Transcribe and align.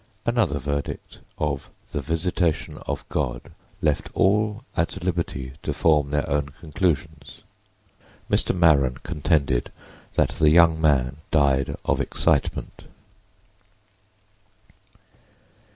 Another 0.25 0.57
verdict 0.57 1.19
of 1.37 1.69
"the 1.91 2.01
visitation 2.01 2.79
of 2.87 3.07
God" 3.09 3.51
left 3.83 4.09
all 4.15 4.63
at 4.75 5.03
liberty 5.03 5.53
to 5.61 5.73
form 5.75 6.09
their 6.09 6.27
own 6.27 6.49
conclusions. 6.49 7.41
Mr. 8.27 8.55
Maren 8.57 8.97
contended 9.03 9.71
that 10.15 10.29
the 10.29 10.49
young 10.49 10.81
man 10.81 11.17
died 11.29 11.77
of 11.85 12.01
excitement. 12.01 12.85